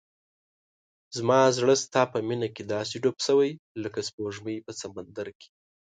[1.17, 3.51] زما زړه ستا په مینه کې داسې ډوب شوی
[3.83, 5.49] لکه سپوږمۍ په سمندر کې.